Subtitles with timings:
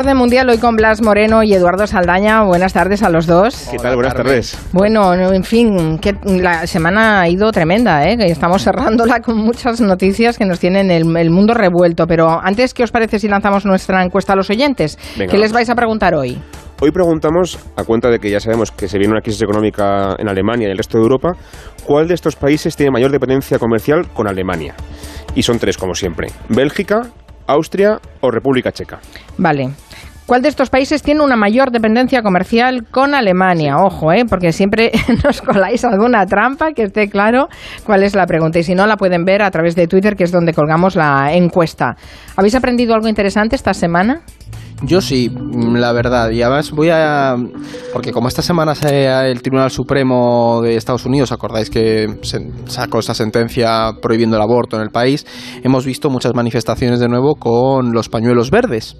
[0.00, 2.42] Tarde Mundial hoy con Blas Moreno y Eduardo Saldaña.
[2.44, 3.68] Buenas tardes a los dos.
[3.70, 3.96] ¿Qué tal?
[3.96, 4.58] Buenas tardes.
[4.72, 8.16] Bueno, en fin, que la semana ha ido tremenda, ¿eh?
[8.20, 12.06] Estamos cerrándola con muchas noticias que nos tienen el, el mundo revuelto.
[12.06, 14.98] Pero antes, ¿qué os parece si lanzamos nuestra encuesta a los oyentes?
[15.18, 16.40] Venga, ¿Qué les vais a preguntar hoy?
[16.80, 20.30] Hoy preguntamos, a cuenta de que ya sabemos que se viene una crisis económica en
[20.30, 21.32] Alemania y el resto de Europa,
[21.84, 24.74] ¿cuál de estos países tiene mayor dependencia comercial con Alemania?
[25.34, 26.28] Y son tres, como siempre.
[26.48, 27.02] Bélgica,
[27.46, 28.98] Austria o República Checa.
[29.36, 29.70] Vale.
[30.30, 33.78] ¿Cuál de estos países tiene una mayor dependencia comercial con Alemania?
[33.78, 34.24] Ojo, ¿eh?
[34.30, 34.92] porque siempre
[35.24, 37.48] nos coláis alguna trampa, que esté claro
[37.84, 38.60] cuál es la pregunta.
[38.60, 41.34] Y si no, la pueden ver a través de Twitter, que es donde colgamos la
[41.34, 41.96] encuesta.
[42.36, 44.20] ¿Habéis aprendido algo interesante esta semana?
[44.82, 46.30] Yo sí, mm, la verdad.
[46.30, 47.34] Y además voy a...
[47.92, 52.06] Porque como esta semana se- el Tribunal Supremo de Estados Unidos, acordáis que
[52.66, 55.26] sacó esa sentencia prohibiendo el aborto en el país,
[55.64, 58.96] hemos visto muchas manifestaciones de nuevo con los pañuelos verdes.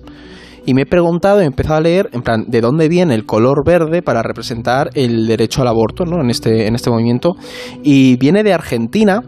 [0.66, 3.64] Y me he preguntado, he empezado a leer, en plan, ¿de dónde viene el color
[3.64, 6.20] verde para representar el derecho al aborto ¿no?
[6.20, 7.36] en, este, en este movimiento?
[7.82, 9.22] Y viene de Argentina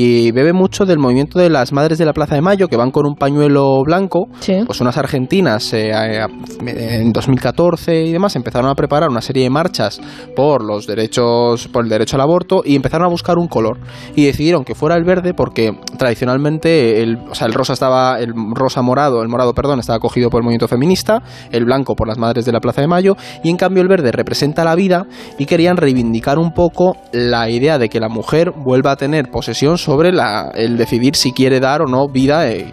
[0.00, 2.92] y bebe mucho del movimiento de las Madres de la Plaza de Mayo, que van
[2.92, 4.28] con un pañuelo blanco.
[4.38, 4.60] Sí.
[4.64, 9.50] Pues unas argentinas eh, eh, en 2014 y demás empezaron a preparar una serie de
[9.50, 10.00] marchas
[10.36, 13.80] por los derechos, por el derecho al aborto y empezaron a buscar un color.
[14.14, 18.32] Y decidieron que fuera el verde porque tradicionalmente el, o sea, el rosa estaba, el
[18.54, 22.18] rosa morado, el morado, perdón, estaba cogido por el movimiento feminista, el blanco por las
[22.18, 25.06] madres de la Plaza de Mayo, y en cambio el verde representa la vida
[25.38, 29.76] y querían reivindicar un poco la idea de que la mujer vuelva a tener posesión
[29.88, 32.50] sobre la, el decidir si quiere dar o no vida.
[32.50, 32.66] eh,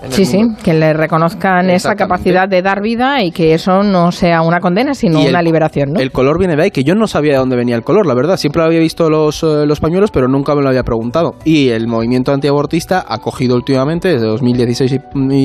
[0.00, 3.84] en el Sí, sí, que le reconozcan esa capacidad de dar vida y que eso
[3.84, 6.00] no sea una condena, sino Y el- una liberación, ¿no?
[6.00, 8.14] El color viene de ahí, que yo no sabía de dónde venía el color, la
[8.14, 8.36] verdad.
[8.36, 11.36] Siempre había visto los, eh, los pañuelos, pero nunca me lo había preguntado.
[11.44, 14.98] Y el movimiento antiabortista ha cogido últimamente, desde 2016 y,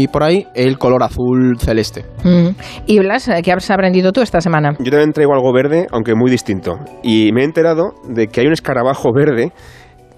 [0.03, 2.05] y por ahí, el color azul celeste.
[2.23, 2.47] Mm.
[2.87, 4.71] Y Blas, ¿qué has aprendido tú esta semana?
[4.79, 6.79] Yo también traigo algo verde, aunque muy distinto.
[7.03, 9.51] Y me he enterado de que hay un escarabajo verde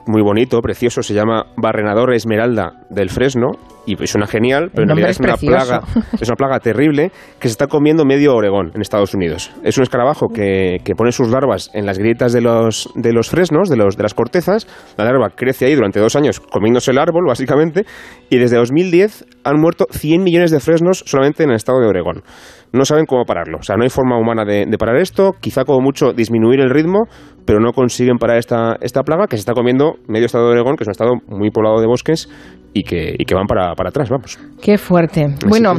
[0.09, 3.51] muy bonito, precioso, se llama Barrenador Esmeralda del Fresno
[3.97, 5.81] y suena genial, pero en realidad es es una plaga,
[6.19, 9.51] es una plaga terrible que se está comiendo medio Oregón en Estados Unidos.
[9.63, 13.29] Es un escarabajo que, que pone sus larvas en las grietas de los, de los
[13.29, 14.67] fresnos, de, los, de las cortezas.
[14.97, 17.85] La larva crece ahí durante dos años comiéndose el árbol, básicamente,
[18.29, 22.23] y desde 2010 han muerto 100 millones de fresnos solamente en el estado de Oregón.
[22.71, 25.65] No saben cómo pararlo, o sea, no hay forma humana de, de parar esto, quizá
[25.65, 27.07] como mucho disminuir el ritmo,
[27.49, 30.75] pero no consiguen parar esta, esta plaga que se está comiendo medio estado de Oregón,
[30.75, 32.29] que es un estado muy poblado de bosques
[32.73, 34.37] y que, y que van para, para atrás, vamos.
[34.61, 35.33] Qué fuerte.
[35.47, 35.75] Bueno,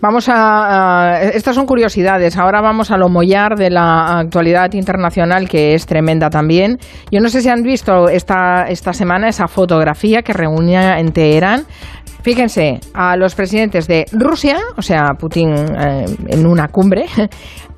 [0.00, 2.36] vamos a, a- Estas son curiosidades.
[2.36, 6.78] Ahora vamos a lo mollar de la actualidad internacional, que es tremenda también.
[7.12, 11.62] Yo no sé si han visto esta, esta semana esa fotografía que reunía en Teherán.
[12.22, 17.04] Fíjense, a los presidentes de Rusia, o sea, Putin eh, en una cumbre,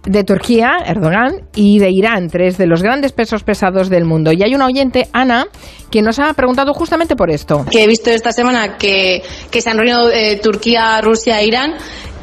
[0.07, 4.33] de Turquía, Erdogan, y de Irán, tres de los grandes pesos pesados del mundo.
[4.33, 5.47] Y hay una oyente, Ana,
[5.91, 7.65] que nos ha preguntado justamente por esto.
[7.71, 11.75] que he visto esta semana que, que se han reunido eh, Turquía, Rusia e Irán.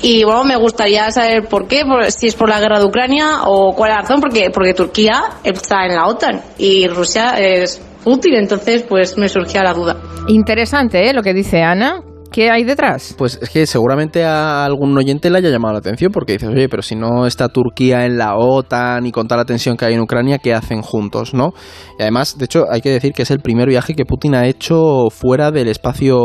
[0.02, 3.44] Y bueno, me gustaría saber por qué, por- si es por la guerra de Ucrania
[3.46, 7.82] o cuál es la razón, porque, porque Turquía está en la OTAN y Rusia es
[8.04, 9.96] útil, entonces pues me surgía la duda.
[10.28, 11.14] Interesante, ¿eh?
[11.14, 12.02] Lo que dice Ana.
[12.34, 13.14] ¿Qué hay detrás?
[13.16, 16.68] Pues es que seguramente a algún oyente le haya llamado la atención porque dices, oye,
[16.68, 19.94] pero si no está Turquía en la OTAN y con toda la tensión que hay
[19.94, 21.54] en Ucrania, ¿qué hacen juntos, no?
[22.00, 24.48] Y además, de hecho, hay que decir que es el primer viaje que Putin ha
[24.48, 26.18] hecho fuera del espacio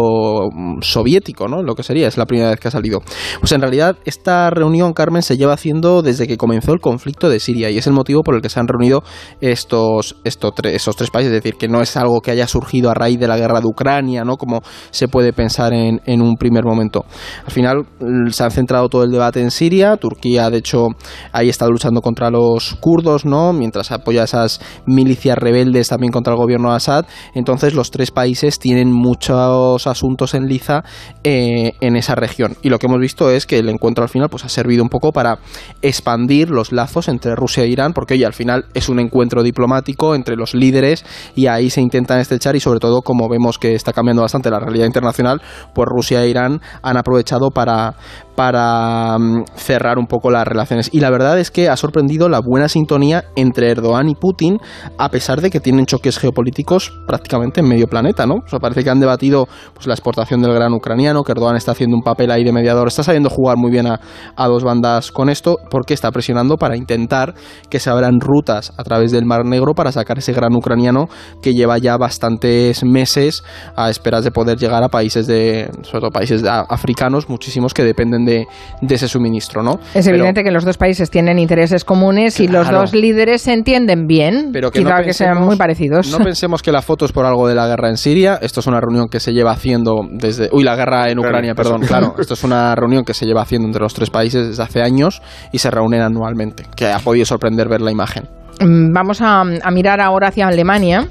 [0.50, 1.62] mm, soviético, ¿no?
[1.62, 3.00] Lo que sería, es la primera vez que ha salido.
[3.40, 7.38] Pues en realidad, esta reunión, Carmen, se lleva haciendo desde que comenzó el conflicto de
[7.38, 9.02] Siria y es el motivo por el que se han reunido
[9.42, 11.32] estos, estos, tre- esos tres países.
[11.32, 13.66] Es decir, que no es algo que haya surgido a raíz de la guerra de
[13.66, 14.36] Ucrania, ¿no?
[14.36, 17.04] Como se puede pensar en, en un primer momento.
[17.44, 17.86] Al final
[18.30, 19.96] se han centrado todo el debate en Siria.
[19.96, 20.88] Turquía, de hecho,
[21.32, 23.52] ahí está luchando contra los kurdos, ¿no?
[23.52, 27.06] Mientras apoya a esas milicias rebeldes también contra el gobierno de Assad.
[27.34, 30.84] Entonces, los tres países tienen muchos asuntos en liza
[31.24, 32.56] eh, en esa región.
[32.62, 34.88] Y lo que hemos visto es que el encuentro al final pues, ha servido un
[34.88, 35.38] poco para
[35.82, 40.14] expandir los lazos entre Rusia e Irán, porque oye, al final es un encuentro diplomático
[40.14, 43.92] entre los líderes y ahí se intentan estrechar y sobre todo como vemos que está
[43.92, 45.40] cambiando bastante la realidad internacional,
[45.74, 47.94] pues Rusia e Irán han aprovechado para,
[48.38, 50.90] para mm, cerrar un poco las relaciones.
[50.92, 54.60] Y la verdad es que ha sorprendido la buena sintonía entre Erdogan y Putin,
[54.96, 58.36] a pesar de que tienen choques geopolíticos prácticamente en medio planeta, ¿no?
[58.60, 62.02] Parece que han debatido pues, la exportación del gran ucraniano, que Erdogan está haciendo un
[62.04, 63.98] papel ahí de mediador, está sabiendo jugar muy bien a,
[64.36, 67.34] a dos bandas con esto, porque está presionando para intentar
[67.68, 71.08] que se abran rutas a través del Mar Negro para sacar ese gran ucraniano
[71.42, 73.42] que lleva ya bastantes meses
[73.74, 78.27] a esperas de poder llegar a países de, sobre todo países africanos, muchísimos que dependen
[78.28, 78.46] de,
[78.94, 79.78] ese suministro, ¿no?
[79.94, 84.06] Es evidente que los dos países tienen intereses comunes y los dos líderes se entienden
[84.06, 86.10] bien, pero que, que sean muy parecidos.
[86.10, 88.66] No pensemos que la foto es por algo de la guerra en Siria, esto es
[88.66, 90.48] una reunión que se lleva haciendo desde...
[90.52, 92.14] Uy, la guerra en Ucrania, perdón, claro.
[92.18, 95.22] Esto es una reunión que se lleva haciendo entre los tres países desde hace años
[95.52, 98.24] y se reúnen anualmente, que ha podido sorprender ver la imagen.
[98.60, 101.08] Mm, vamos a, a mirar ahora hacia Alemania.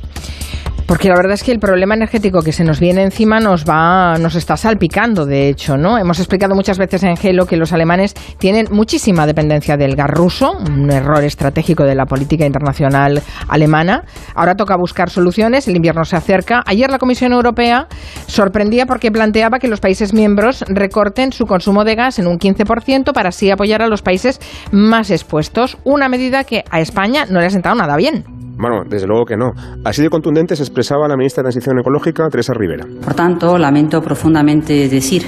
[0.88, 4.18] Porque la verdad es que el problema energético que se nos viene encima nos va,
[4.18, 5.98] nos está salpicando, de hecho, ¿no?
[5.98, 10.54] Hemos explicado muchas veces en Gelo que los alemanes tienen muchísima dependencia del gas ruso,
[10.54, 14.06] un error estratégico de la política internacional alemana.
[14.34, 16.63] Ahora toca buscar soluciones, el invierno se acerca.
[16.66, 17.89] Ayer la Comisión Europea
[18.28, 23.12] sorprendía porque planteaba que los países miembros recorten su consumo de gas en un 15%
[23.12, 24.39] para así apoyar a los países
[24.72, 28.37] más expuestos, una medida que a España no le ha sentado nada bien.
[28.57, 29.51] Bueno, desde luego que no.
[29.83, 32.86] Así de contundente se expresaba la ministra de Transición Ecológica, Teresa Rivera.
[33.04, 35.24] Por tanto, lamento profundamente decir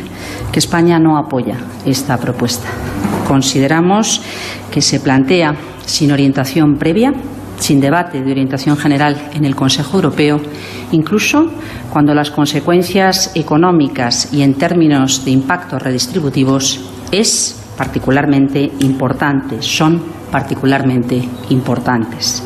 [0.52, 1.56] que España no apoya
[1.86, 2.68] esta propuesta.
[3.28, 4.22] Consideramos
[4.72, 5.54] que se plantea
[5.86, 7.14] sin orientación previa,
[7.60, 10.40] sin debate de orientación general en el Consejo Europeo,
[10.92, 11.52] incluso
[11.92, 16.80] cuando las consecuencias económicas y en términos de impactos redistributivos
[17.12, 20.02] es particularmente importante, son
[20.32, 22.44] particularmente importantes.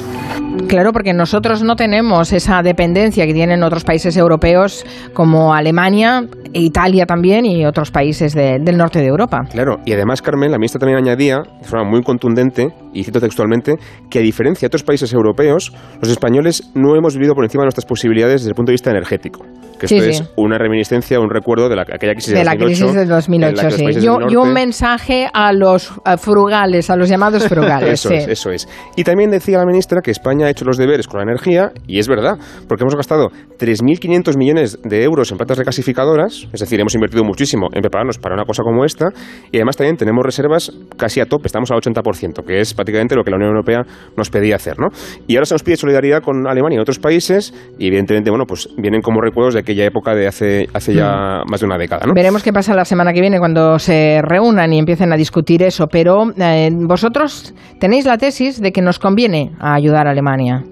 [0.68, 7.06] Claro, porque nosotros no tenemos esa dependencia que tienen otros países europeos como Alemania, Italia
[7.06, 9.46] también y otros países del norte de Europa.
[9.52, 13.76] Claro, y además, Carmen, la ministra también añadía, de forma muy contundente, y cito textualmente,
[14.10, 17.68] que a diferencia de otros países europeos, los españoles no hemos vivido por encima de
[17.68, 19.46] nuestras posibilidades desde el punto de vista energético.
[19.80, 23.06] Que esto es una reminiscencia, un recuerdo de la, aquella crisis de, la crisis de
[23.06, 23.72] 2008.
[23.72, 23.86] Sí.
[24.30, 27.90] Y, un mensaje a los frugales, a los llamados frugales.
[28.06, 28.68] eso, es, eso es.
[28.96, 32.00] Y también decía la ministra que España ha hecho los deberes con la energía, y
[32.00, 32.38] es verdad,
[32.68, 33.30] porque hemos gastado
[33.60, 38.36] 3.500 millones de euros en plantas recasificadoras, es decir, hemos invertido muchísimo en prepararnos para
[38.36, 39.10] una cosa como esta,
[39.52, 43.24] y además también tenemos reservas casi a tope, estamos al 80%, que es prácticamente lo
[43.24, 43.84] que la Unión Europea
[44.18, 44.88] nos pedía hacer, ¿no?
[45.28, 48.68] Y ahora se nos pide solidaridad con Alemania y otros países, y evidentemente, bueno, pues
[48.78, 51.50] vienen como recuerdos de aquella época de hace, hace ya mm.
[51.50, 52.14] más de una década, ¿no?
[52.14, 55.88] Veremos qué pasa la semana que viene cuando se reúnan y empiecen a discutir eso,
[55.88, 60.64] pero eh, vosotros tenéis la tesis de que nos conviene ayudar a Alemania.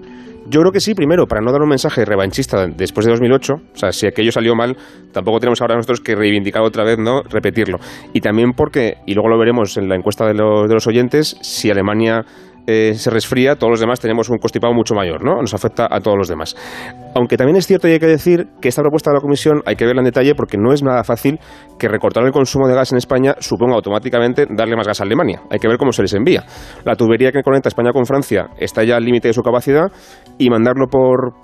[0.52, 3.74] Yo creo que sí, primero, para no dar un mensaje revanchista después de 2008, o
[3.74, 4.76] sea, si aquello salió mal,
[5.10, 7.22] tampoco tenemos ahora nosotros que reivindicar otra vez, ¿no?
[7.22, 7.78] Repetirlo.
[8.12, 11.70] Y también porque, y luego lo veremos en la encuesta de, de los oyentes, si
[11.70, 12.26] Alemania
[12.66, 15.40] eh, se resfría, todos los demás tenemos un constipado mucho mayor, ¿no?
[15.40, 16.56] Nos afecta a todos los demás.
[17.14, 19.76] Aunque también es cierto y hay que decir que esta propuesta de la Comisión hay
[19.76, 21.38] que verla en detalle porque no es nada fácil
[21.78, 25.42] que recortar el consumo de gas en España suponga automáticamente darle más gas a Alemania.
[25.50, 26.44] Hay que ver cómo se les envía.
[26.84, 29.90] La tubería que conecta España con Francia está ya al límite de su capacidad
[30.38, 31.34] y mandarlo por,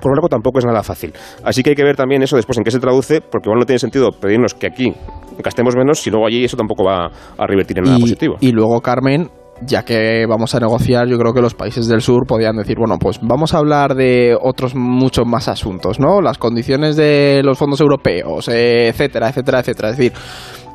[0.00, 1.12] por largo tampoco es nada fácil.
[1.44, 3.66] Así que hay que ver también eso después en qué se traduce, porque igual no
[3.66, 4.94] tiene sentido pedirnos que aquí
[5.42, 8.36] gastemos menos si luego allí eso tampoco va a revertir en nada positivo.
[8.40, 9.28] Y luego, Carmen,
[9.64, 12.98] ya que vamos a negociar, yo creo que los países del sur podían decir, bueno,
[12.98, 16.20] pues vamos a hablar de otros muchos más asuntos, ¿no?
[16.20, 19.90] Las condiciones de los fondos europeos, etcétera, etcétera, etcétera.
[19.90, 20.12] Es decir,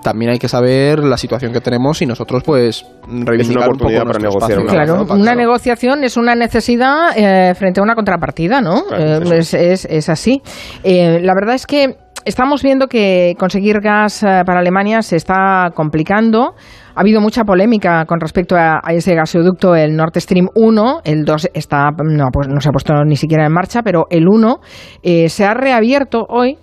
[0.04, 4.20] también hay que saber la situación que tenemos y nosotros pues reivindicar un poco para
[4.20, 9.20] negociar una claro una negociación es una necesidad eh, frente a una contrapartida no eh,
[9.34, 10.42] es, es, así.
[10.84, 16.56] Eh, la verdad es que estamos viendo que conseguir gas para Alemania se está complicando
[16.98, 21.02] ha habido mucha polémica con respecto a, ese gasoducto, el Nord Stream 1.
[21.04, 24.28] El 2 está, no, pues no se ha puesto ni siquiera en marcha, pero el
[24.28, 24.60] 1
[25.04, 26.58] eh, se ha reabierto hoy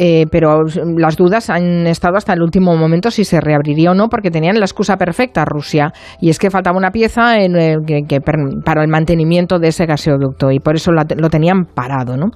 [0.00, 0.62] eh, pero
[0.96, 4.60] las dudas han estado hasta el último momento si se reabriría o no, porque tenían
[4.60, 9.58] la excusa perfecta Rusia, y es que faltaba una pieza en, que, para el mantenimiento
[9.58, 12.16] de ese gasoducto, y por eso lo tenían parado.
[12.16, 12.26] ¿no?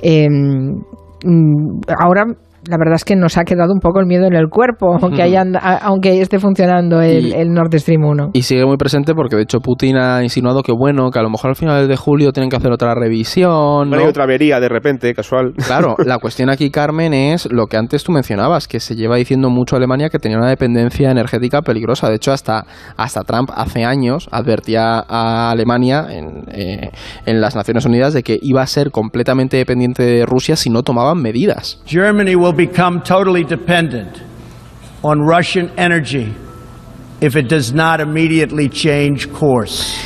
[0.00, 2.26] Eh, mm, ahora
[2.68, 5.36] la verdad es que nos ha quedado un poco el miedo en el cuerpo, aunque,
[5.82, 8.30] aunque esté funcionando el, Nord Stream 1.
[8.32, 11.30] Y sigue muy presente porque, de hecho, Putin ha insinuado que, bueno, que a lo
[11.30, 13.90] mejor al final de julio tienen que hacer otra revisión.
[13.90, 13.96] ¿no?
[13.96, 15.52] Hay otra avería de repente, casual.
[15.66, 19.50] Claro, la cuestión aquí, Carmen, es lo que antes tú mencionabas, que se lleva diciendo
[19.50, 22.08] mucho Alemania que tenía una dependencia energética peligrosa.
[22.08, 22.64] De hecho, hasta,
[22.96, 26.90] hasta Trump hace años advertía a Alemania en, eh,
[27.26, 30.82] en las Naciones Unidas de que iba a ser completamente dependiente de Rusia si no
[30.82, 31.82] tomaban medidas.
[31.86, 34.22] Germany become totally dependent
[35.02, 36.34] on Russian energy
[37.20, 39.96] if it does not immediately change course.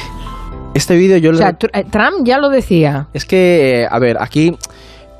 [0.74, 3.08] Este vídeo yo o sea, eh, Trump ya lo decía.
[3.14, 4.56] Es que, eh, a ver, aquí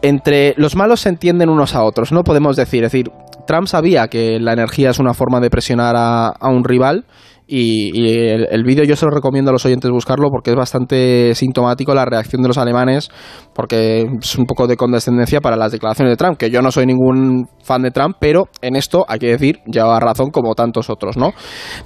[0.02, 3.11] entre los malos se entienden unos a otros, no podemos decir, es decir,
[3.47, 7.04] Trump sabía que la energía es una forma de presionar a, a un rival
[7.49, 11.95] Y, el, vídeo yo se lo recomiendo a los oyentes buscarlo porque es bastante sintomático
[11.95, 13.09] la reacción de los alemanes,
[13.56, 16.84] porque es un poco de condescendencia para las declaraciones de Trump, que yo no soy
[16.84, 21.16] ningún fan de Trump, pero en esto hay que decir, lleva razón como tantos otros,
[21.16, 21.32] ¿no?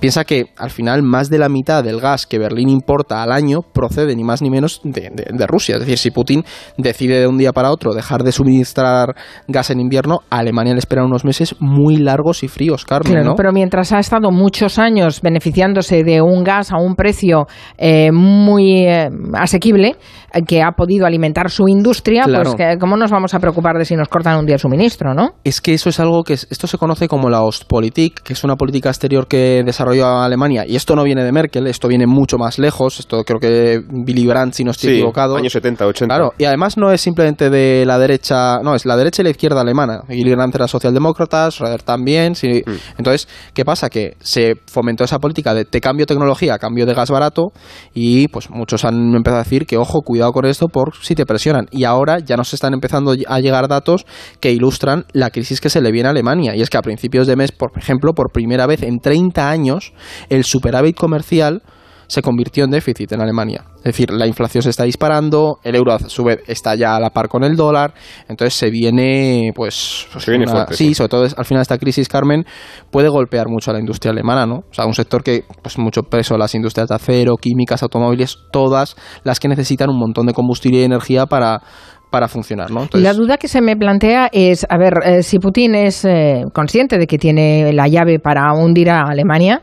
[0.01, 3.61] Piensa que al final más de la mitad del gas que Berlín importa al año
[3.63, 5.11] procede ni más ni menos de,
[5.47, 5.77] Rusia.
[5.77, 6.45] Es decir, si Putin
[6.77, 9.15] decide de un día para otro dejar de suministrar
[9.47, 13.13] gas en invierno, a Alemania le esperan unos meses muy largos y fríos, Carmen.
[13.13, 17.47] Claro, pero mientras ha estado muchos años beneficiándose de un gas a un precio
[17.79, 19.97] eh, muy eh, asequible,
[20.33, 23.97] eh, que ha podido alimentar su industria, pues ¿cómo nos vamos a preocupar de si
[23.97, 25.35] nos cortan un día el suministro, no?
[25.45, 28.57] Es que eso es algo que esto se conoce como la Ostpolitik, que es una
[28.57, 32.59] política exterior que desarrolló Alemania, y esto no viene de Merkel, esto viene mucho más
[32.59, 35.37] lejos, esto creo que Willy Brandt, si no estoy equivocado.
[35.37, 36.15] años 70, 80.
[36.15, 39.31] Claro, y además no es simplemente de la derecha, no, es la derecha y la
[39.31, 40.03] izquierda alemana.
[40.09, 42.63] Willy Brandt era socialdemócrata, Schroeder también, sí.
[42.65, 42.99] Mm.
[42.99, 43.89] Entonces, ¿qué pasa?
[43.89, 47.53] Que se fomentó esa política de te cambio tecnología cambio de gas barato
[47.95, 51.27] y pues muchos han empezado a decir que ojo, cuidado con esto por si te
[51.71, 54.07] Y ahora ya nos están empezando a llegar datos
[54.41, 56.55] que ilustran la crisis que se le viene a Alemania.
[56.57, 59.93] Y es que a principios de mes, por ejemplo, por primera vez en 30 años,
[60.29, 61.63] el superávit comercial
[62.11, 63.63] se convirtió en déficit en Alemania.
[63.77, 67.01] Es decir, la inflación se está disparando, el euro a su vez está ya a
[67.01, 67.95] la par con el dólar,
[68.29, 72.45] entonces se viene, pues, se viene fuerte, sí, sobre todo al final esta crisis, Carmen,
[72.91, 74.57] puede golpear mucho a la industria alemana, ¿no?
[74.57, 78.97] O sea, un sector que, pues, mucho peso las industrias de acero, químicas, automóviles, todas
[79.23, 81.63] las que necesitan un montón de combustible y energía para
[82.11, 82.73] para funcionar.
[82.73, 82.89] ¿no?
[82.95, 86.99] La duda que se me plantea es, a ver, eh, si Putin es eh, consciente
[86.99, 89.63] de que tiene la llave para hundir a Alemania,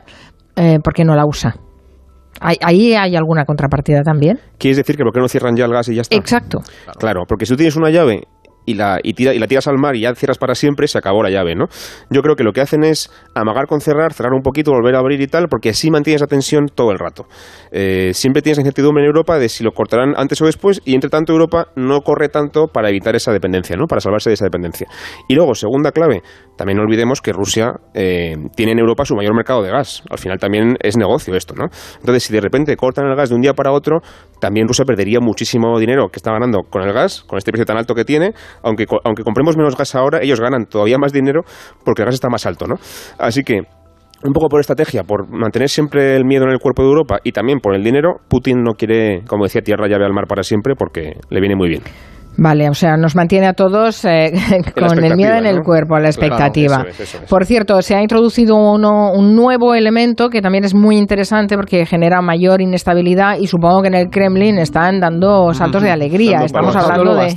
[0.56, 1.56] eh, ¿por qué no la usa?
[2.40, 4.38] ¿Ahí hay alguna contrapartida también?
[4.58, 6.16] ¿Quieres decir que por qué no cierran ya el gas y ya está?
[6.16, 6.58] Exacto.
[6.98, 8.22] Claro, porque si tú tienes una llave
[8.68, 10.98] y la, y, tira, y la tiras al mar y ya cierras para siempre, se
[10.98, 11.66] acabó la llave, ¿no?
[12.10, 14.98] Yo creo que lo que hacen es amagar con cerrar, cerrar un poquito, volver a
[14.98, 17.24] abrir y tal, porque así mantienes la tensión todo el rato.
[17.72, 21.08] Eh, siempre tienes incertidumbre en Europa de si lo cortarán antes o después y entre
[21.08, 23.86] tanto Europa no corre tanto para evitar esa dependencia, ¿no?
[23.86, 24.86] Para salvarse de esa dependencia.
[25.28, 26.20] Y luego, segunda clave,
[26.58, 30.02] también no olvidemos que Rusia eh, tiene en Europa su mayor mercado de gas.
[30.10, 31.66] Al final también es negocio esto, ¿no?
[32.00, 34.00] Entonces, si de repente cortan el gas de un día para otro,
[34.40, 37.78] también Rusia perdería muchísimo dinero que está ganando con el gas, con este precio tan
[37.78, 38.32] alto que tiene,
[38.64, 41.42] aunque, aunque compremos menos gas ahora, ellos ganan todavía más dinero
[41.84, 42.74] porque el gas está más alto, ¿no?
[43.18, 43.62] Así que
[44.24, 47.30] un poco por estrategia, por mantener siempre el miedo en el cuerpo de Europa y
[47.30, 50.74] también por el dinero, Putin no quiere, como decía, tierra llave al mar para siempre
[50.76, 51.82] porque le viene muy bien.
[52.40, 54.32] Vale, o sea, nos mantiene a todos eh,
[54.78, 56.86] con el miedo en el cuerpo, la expectativa.
[57.28, 61.84] Por cierto, se ha introducido uno, un nuevo elemento que también es muy interesante porque
[61.84, 66.44] genera mayor inestabilidad y supongo que en el Kremlin están dando saltos de alegría.
[66.44, 67.34] Estamos hablando de,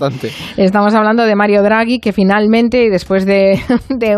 [0.57, 3.57] estamos hablando de Mario Draghi que finalmente, después de,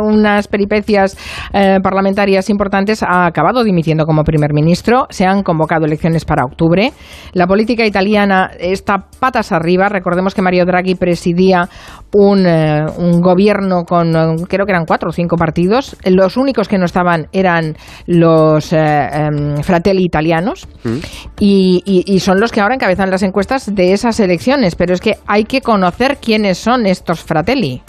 [0.02, 1.18] unas peripecias
[1.54, 5.08] eh, parlamentarias importantes, ha acabado dimitiendo como primer ministro.
[5.10, 6.92] Se han convocado elecciones para octubre.
[7.32, 9.88] La política italiana está patas arriba.
[9.88, 11.70] Recordemos que Mario Draghi Draghi presidía
[12.14, 15.96] un, eh, un gobierno con, eh, creo que eran cuatro o cinco partidos.
[16.06, 17.76] Los únicos que no estaban eran
[18.08, 20.98] los eh, em, Fratelli italianos mm.
[21.40, 24.76] y, y, son los que ahora encabezan las encuestas de esas elecciones.
[24.76, 27.82] Pero es que hay que conocer quiénes son estos Fratelli.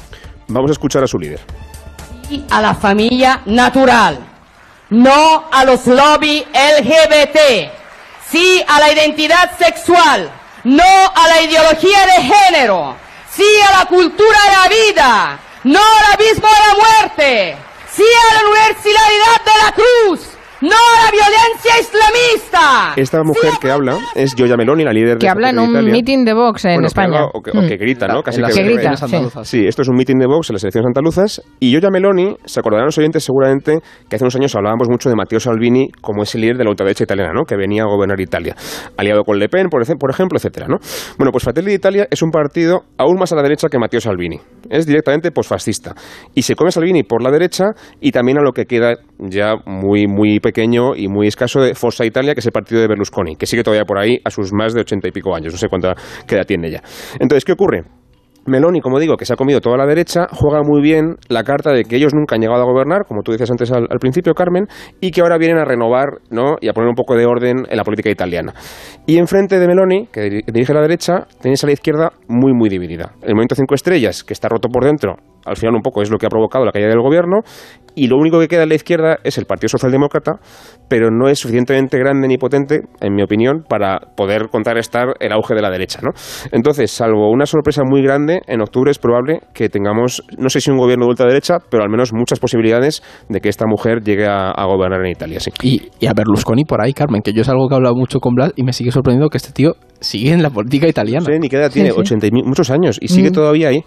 [0.49, 1.41] Vamos a escuchar a su líder.
[2.31, 4.19] Y a la familia natural,
[4.91, 7.71] no a los lobby LGBT,
[8.27, 10.31] sí a la identidad sexual
[10.65, 12.97] no a la ideología de género,
[13.31, 17.57] sí a la cultura de la vida, no al abismo de la muerte,
[17.93, 20.21] sí a la universalidad de la cruz,
[20.61, 22.93] no a la violencia islamista.
[22.97, 26.33] Esta mujer que habla es Giorgia Meloni, la líder que habla en un meeting de
[26.33, 27.25] Vox en España.
[27.33, 27.79] o, que, mm.
[27.79, 28.23] grita, ¿no?
[28.23, 28.97] Casi que, grita.
[29.45, 29.67] Sí.
[29.67, 31.43] esto es un meeting de Vox en las elecciones andaluzas.
[31.61, 35.17] Y Giorgia Meloni, se acordarán los oyentes seguramente que hace unos años hablábamos mucho de
[35.17, 37.45] Matteo Salvini como ese líder de la ultraderecha italiana, ¿no?
[37.45, 38.55] Que venía a gobernar Italia,
[38.97, 40.77] aliado con Le Pen, por, ejemplo, etcétera, ¿no?
[41.19, 44.41] Bueno, pues Fratelli d'Italia es un partido aún más a la derecha que Matteo Salvini.
[44.71, 45.95] Es directamente posfascista.
[46.35, 47.65] Y se come Salvini por la derecha
[48.01, 52.05] y también a lo que queda ya muy, muy pequeño y muy escaso de Forza
[52.05, 54.75] Italia, que es el partido de Berlusconi, que sigue todavía por ahí a sus más
[54.75, 55.95] de ochenta y pico años, no sé cuánta
[56.29, 56.83] edad tiene ya.
[57.19, 57.85] Entonces, ¿qué ocurre?
[58.47, 61.73] Meloni, como digo, que se ha comido toda la derecha, juega muy bien la carta
[61.73, 64.67] de que ellos nunca han llegado a gobernar, como tú decías antes al, principio, Carmen,
[65.01, 66.57] y que ahora vienen a renovar ¿no?
[66.61, 68.53] y a poner un poco de orden en la política italiana.
[69.07, 73.13] Y enfrente de Meloni, que dirige la derecha, tenéis a la izquierda muy, muy dividida.
[73.23, 76.19] El movimiento Cinco Estrellas, que está roto por dentro, al final un poco es lo
[76.19, 77.41] que ha provocado la caída del gobierno,
[77.95, 80.33] y lo único que queda en la izquierda es el Partido Socialdemócrata,
[80.89, 85.55] pero no es suficientemente grande ni potente, en mi opinión, para poder contrarrestar el auge
[85.55, 86.01] de la derecha.
[86.03, 86.11] ¿no?
[86.51, 90.71] Entonces, salvo una sorpresa muy grande, en octubre es probable que tengamos, no sé si
[90.71, 94.53] un gobierno de ultraderecha, pero al menos muchas posibilidades de que esta mujer llegue a,
[94.65, 95.41] gobernar en Italia.
[95.41, 95.53] Sí.
[96.01, 98.35] Y, a Berlusconi por ahí, Carmen, que yo es algo que he hablado mucho con
[98.35, 101.25] Blas y me sigue sorprendiendo que este tío sigue en la política italiana.
[101.25, 103.35] Sí, ni queda, tiene 80 muchos años y sigue mm.
[103.35, 103.85] todavía ahí.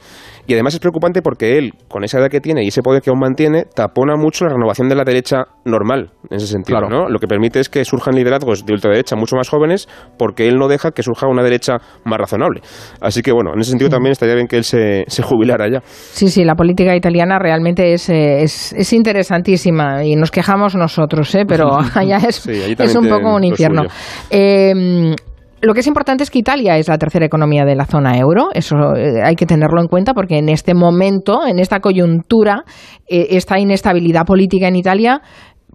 [0.47, 3.09] Y además es preocupante porque él, con esa edad que tiene y ese poder que
[3.09, 6.79] aún mantiene, tapona mucho la renovación de la derecha normal, en ese sentido.
[6.89, 7.09] ¿no?
[7.09, 10.69] Lo que permite es que surjan liderazgos de ultraderecha mucho más jóvenes porque él no
[10.69, 11.73] deja que surja una derecha
[12.05, 12.61] más razonable.
[13.01, 15.81] Así que bueno, en ese sentido también estaría bien que él se, se jubilara ya.
[15.85, 21.35] Sí, sí, la política italiana realmente es, eh, es, es interesantísima y nos quejamos nosotros,
[21.35, 21.43] ¿eh?
[21.45, 23.83] pero allá es, es un poco un infierno.
[24.29, 25.13] Eh,
[25.61, 28.49] lo que es importante es que Italia es la tercera economía de la zona euro.
[28.53, 32.63] Eso eh, hay que tenerlo en cuenta porque en este momento, en esta coyuntura,
[33.07, 35.21] eh, esta inestabilidad política en Italia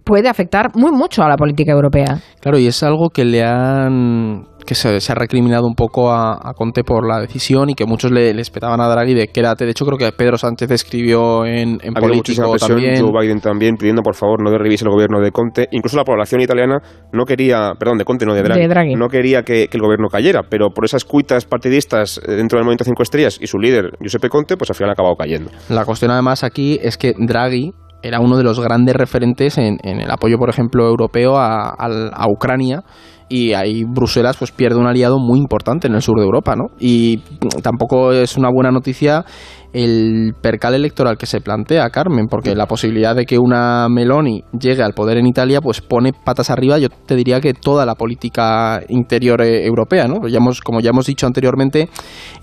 [0.03, 2.19] puede afectar muy mucho a la política europea.
[2.39, 6.83] Claro, y es algo que le han que se, ha recriminado un poco a, Conte
[6.83, 9.65] por la decisión y que muchos le, le espetaban a Draghi de quédate.
[9.65, 13.01] De hecho, creo que Pedro Sánchez escribió en, en político también.
[13.01, 15.67] Joe Biden también pidiendo por favor no revise el gobierno de Conte.
[15.71, 16.79] Incluso la población italiana
[17.11, 20.69] no quería, perdón, de Conte, no de Draghi, no quería que, el gobierno cayera, pero
[20.69, 24.55] por esas cuitas partidistas eh, dentro del Movimiento Cinco Estrellas y su líder, Giuseppe Conte,
[24.55, 25.49] pues al final ha acabado cayendo.
[25.69, 30.11] La cuestión además aquí es que Draghi era uno de los grandes referentes en, el
[30.11, 32.83] apoyo, por ejemplo, europeo a, a Ucrania
[33.29, 36.65] y ahí Bruselas pues pierde un aliado muy importante en el sur de Europa, ¿no?
[36.79, 37.17] Y
[37.63, 39.25] tampoco es una buena noticia
[39.73, 44.83] el percal electoral que se plantea, Carmen, porque la posibilidad de que una Meloni llegue
[44.83, 48.81] al poder en Italia, pues pone patas arriba, yo te diría que toda la política
[48.89, 50.27] interior eh, europea, ¿no?
[50.27, 51.89] Ya hemos, como ya hemos dicho anteriormente,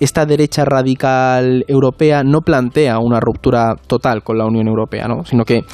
[0.00, 5.24] esta derecha radical europea no plantea una ruptura total con la Unión Europea, ¿no?
[5.24, 5.64] Sino que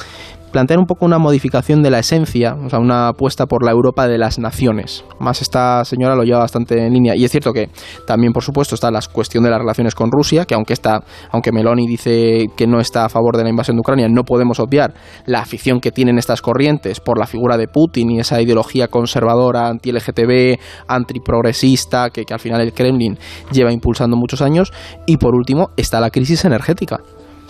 [0.51, 4.07] plantear un poco una modificación de la esencia, o sea, una apuesta por la Europa
[4.07, 5.03] de las naciones.
[5.19, 7.15] Más esta señora lo lleva bastante en línea.
[7.15, 7.69] Y es cierto que
[8.05, 11.51] también, por supuesto, está la cuestión de las relaciones con Rusia, que aunque está, aunque
[11.51, 14.93] Meloni dice que no está a favor de la invasión de Ucrania, no podemos obviar
[15.25, 19.67] la afición que tienen estas corrientes por la figura de Putin y esa ideología conservadora,
[19.67, 23.17] anti-LGTB, antiprogresista, que, que al final el Kremlin
[23.51, 24.71] lleva impulsando muchos años.
[25.05, 27.01] Y por último, está la crisis energética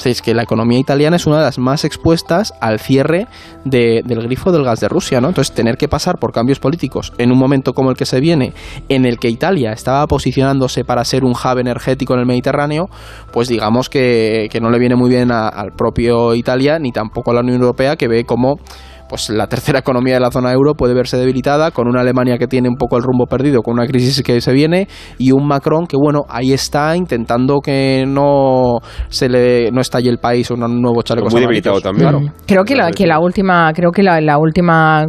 [0.05, 3.27] es que la economía italiana es una de las más expuestas al cierre
[3.65, 5.29] del grifo del gas de Rusia, ¿no?
[5.29, 8.53] Entonces, tener que pasar por cambios políticos en un momento como el que se viene,
[8.89, 12.89] en el que Italia estaba posicionándose para ser un hub energético en el Mediterráneo,
[13.31, 17.41] pues digamos que, no le viene muy bien al propio Italia, ni tampoco a la
[17.41, 18.59] Unión Europea, que ve como
[19.07, 22.47] pues la tercera economía de la zona euro puede verse debilitada con una Alemania que
[22.47, 25.87] tiene un poco el rumbo perdido, con una crisis que se viene y un Macron
[25.87, 31.01] que bueno, ahí está intentando que no se le no estalle el país un nuevo
[31.01, 32.09] chaleco muy debilitado también.
[32.09, 32.25] Claro.
[32.45, 35.05] Creo que la, que la última creo que la, última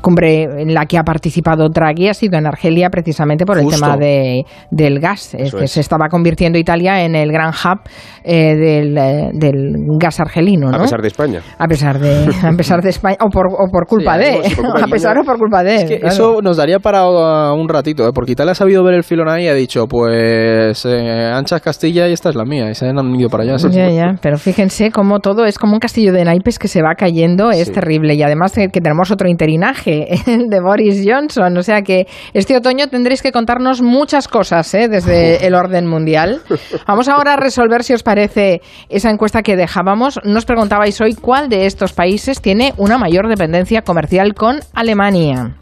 [0.00, 3.96] cumbre en la que ha participado Draghi ha sido en Argelia precisamente por el tema
[3.96, 7.80] de, del gas, es que se estaba convirtiendo Italia en el gran hub
[8.24, 10.76] eh, del, eh, del, gas argelino, ¿no?
[10.76, 11.40] A pesar de España.
[11.58, 14.40] A pesar de a pesar de España, o por, o por culpa de,
[14.82, 16.00] a pesar o por culpa de.
[16.02, 18.12] Eso nos daría para uh, un ratito, ¿eh?
[18.14, 22.08] porque Italia ha sabido ver el filón ahí y ha dicho, pues eh, anchas Castilla
[22.08, 23.56] y esta es la mía, y se han ido para allá.
[23.70, 26.94] Ya, ya, pero fíjense cómo todo es como un castillo de naipes que se va
[26.94, 31.82] cayendo, es terrible, y además que tenemos otro interinaje, el de Boris Johnson, o sea
[31.82, 34.88] que este otoño tendréis que contarnos muchas cosas ¿eh?
[34.88, 36.40] desde el orden mundial.
[36.86, 40.18] Vamos ahora a resolver, si os parece, esa encuesta que dejábamos.
[40.24, 45.54] Nos preguntabais hoy cuál de estos países tiene una mayor dependencia comercial con Alemania.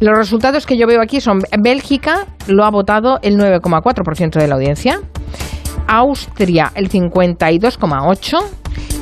[0.00, 4.54] Los resultados que yo veo aquí son Bélgica lo ha votado el 9,4% de la
[4.54, 5.00] audiencia,
[5.86, 8.60] Austria el 52,8%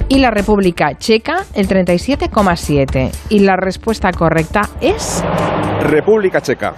[0.09, 3.11] y la República Checa el 37,7%.
[3.29, 5.23] Y la respuesta correcta es...
[5.83, 6.75] República Checa.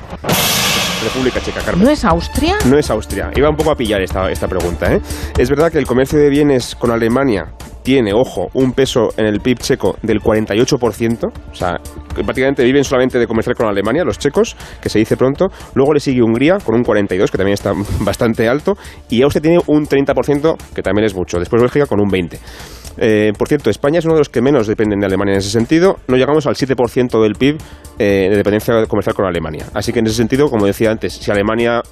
[1.02, 1.84] República Checa, Carmen.
[1.84, 2.56] ¿No es Austria?
[2.66, 3.30] No es Austria.
[3.34, 4.92] Iba un poco a pillar esta, esta pregunta.
[4.92, 5.00] ¿eh?
[5.38, 9.40] Es verdad que el comercio de bienes con Alemania tiene, ojo, un peso en el
[9.40, 11.80] PIB checo del 48%, o sea,
[12.14, 15.48] prácticamente viven solamente de comerciar con Alemania, los checos, que se dice pronto.
[15.74, 18.76] Luego le sigue Hungría con un 42%, que también está bastante alto,
[19.08, 21.38] y Austria tiene un 30%, que también es mucho.
[21.38, 22.38] Después Bélgica con un 20%.
[23.02, 25.50] Eh, por cierto, España es uno de los que menos dependen de Alemania en ese
[25.50, 25.98] sentido.
[26.08, 27.56] No llegamos al 7% del PIB
[27.98, 29.66] eh, de dependencia comercial con Alemania.
[29.72, 31.82] Así que en ese sentido, como decía antes, si Alemania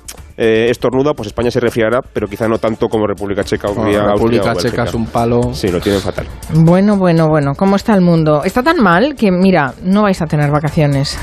[0.40, 4.12] eh, estornuda, pues España se resfriará, pero quizá no tanto como República Checa, Hungría, Bueno,
[4.12, 5.40] Austria República o Checa es un palo.
[5.52, 6.26] Sí, lo tienen fatal.
[6.54, 8.42] Bueno, bueno, bueno, ¿cómo está el mundo?
[8.44, 11.18] Está tan mal que, mira, no vais a tener vacaciones.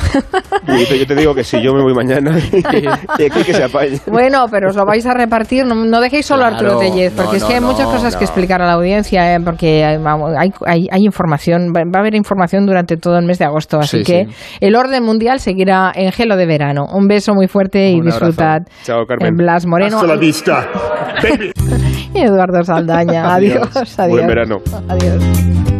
[0.68, 3.54] Y yo te, yo te digo que si yo me voy mañana, y aquí que
[3.54, 4.00] se apañe.
[4.08, 7.14] bueno, pero os lo vais a repartir, no, no dejéis solo a Arturo Claro, Tellez,
[7.16, 9.40] porque no, es que no, hay muchas no, cosas que explicar a la audiencia, eh,
[9.44, 9.98] porque hay,
[10.66, 14.04] hay, hay- información, va a haber información durante todo el mes de agosto, así Sí,
[14.04, 14.58] que sí.
[14.60, 16.86] el orden mundial seguirá en gelo de verano.
[16.92, 18.62] Un beso muy fuerte y Un disfrutad.
[18.84, 19.34] Chao, Carmen.
[19.34, 20.68] Eh, Blas Moreno Hasta la vista,
[21.22, 21.52] baby.
[22.14, 23.34] y Eduardo Saldaña.
[23.34, 23.70] Adiós.
[23.76, 24.00] adiós.
[24.00, 24.18] adiós.
[24.18, 24.62] Buen verano.
[24.88, 25.75] Adiós.